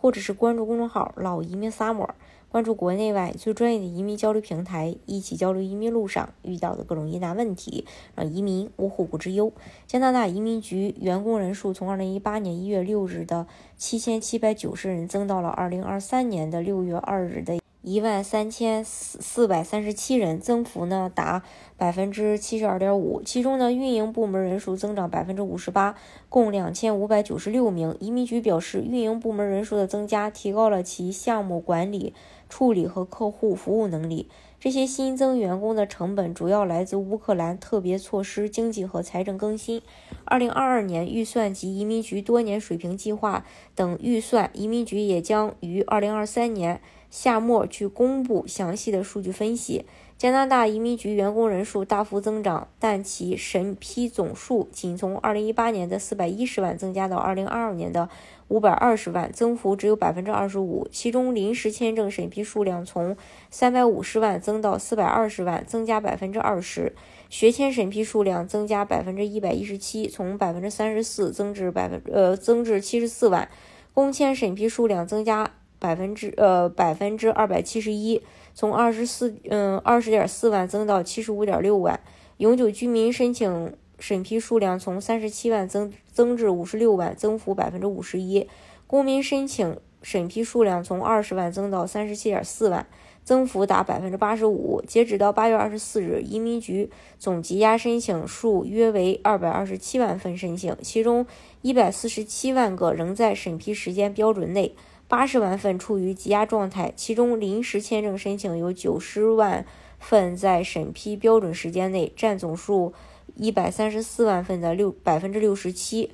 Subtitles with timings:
[0.00, 2.10] 或者是关注公众号“老移民 Summer”。
[2.50, 9.52] 关注国内外最专业的移民交流平台，一起交流移民路上遇到的各种疑难问题，让移民无后顾之忧。
[9.86, 13.46] 加拿大移民局员工人数从二零一八年一月六日的
[13.76, 17.60] 七千七百九十人，增到了二零二三年的六月二日的。
[17.88, 21.42] 一万三千四四百三十七人，增幅呢达
[21.78, 23.22] 百分之七十二点五。
[23.22, 25.94] 其中呢，运营部门人数增长百分之五十八，
[26.28, 27.96] 共两千五百九十六名。
[27.98, 32.12] 移民局表示，运营部门人数的增加提高了其项目管理、
[32.50, 34.28] 处理和客户服务能力。
[34.60, 39.80] 这些新增员工的成本主要来自乌克兰特别措施、经济和财政更新、
[40.24, 44.50] 二零二二年预算及移民局多年水平计划等预算。
[44.52, 46.82] 移民局也将于二零二三年。
[47.10, 49.84] 夏末去公布详细的数据分析。
[50.16, 58.08] 加拿大移民局员工人数大幅增长，但其审批总数仅从2018年的410万增加到2022年的
[58.48, 60.88] 520万，增幅只有25%。
[60.90, 63.16] 其中，临时签证审批数量从
[63.52, 66.90] 350万增到420万，增加20%；
[67.30, 73.48] 学签审批数量增加117%，从34%增至百分呃增至74万；
[73.94, 75.52] 工签审批数量增加。
[75.78, 78.22] 百分之呃百分之二百七十一，
[78.54, 82.00] 从二十四嗯二十点四万增到七十五点六万。
[82.38, 88.48] 永久居民申请审批数量从三十七万增增至五十六万，增幅百分之五十一。
[88.86, 92.86] 公民申请审批数量从二十万增到三十七点四万，
[93.24, 94.80] 增幅达百分之八十五。
[94.86, 101.26] 截止到八月二十四日，移民局总积压申请数约为二百二十七万份申请，其中
[101.62, 104.74] 一百四十七万个仍在审批时间标准内。
[105.08, 109.64] 八十万份处于积压状态，其中临时签证申请有九十万
[109.98, 112.92] 份在审批标准时间内，占总数
[113.34, 116.10] 一百三十四万份的六百分之六十七；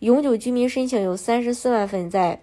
[0.00, 2.42] 永久居民申请有三十四万份在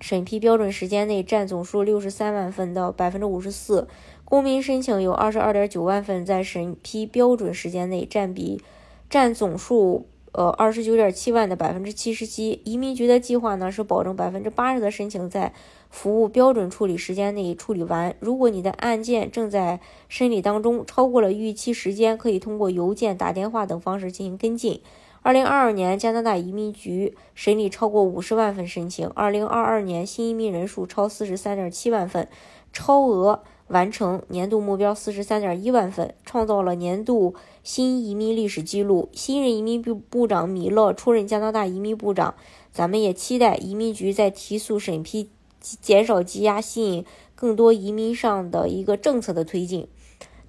[0.00, 3.86] 审批标准时间内，占总数六十三万份的百分之五十四；
[4.26, 8.62] 公民申请有二十二点九万份在审批标准时间内，占比
[9.08, 10.06] 占总数。
[10.32, 15.52] 呃，二十九点七万的百分之七十七，移民局的计划呢是保证百分之八十的申请在
[15.90, 18.16] 服务标准处理时间内处理完。
[18.18, 19.78] 如果你的案件正在
[20.08, 24.80] 审理当中，超过了预期时间，可以通过邮件、打电话等方式进行跟进。
[25.20, 29.06] 二零二二年，加拿大移民局审理超过五十万份申请。
[29.08, 32.26] 二零二二年新移民人数超四十三点七万份，
[32.72, 33.42] 超额。
[33.72, 39.08] 完成年度目标四十三点一万份，创造了年度新移民历史记录。
[39.12, 42.34] 新任移民部部长米勒出任加拿大移民部长，
[42.70, 49.88] 咱们也期待移民局在提速审批、减少积压、吸引更多移民上的一个政策的推进。